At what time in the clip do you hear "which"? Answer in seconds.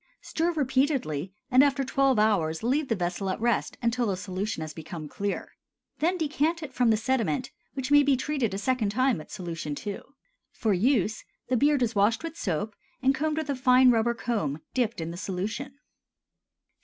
7.75-7.91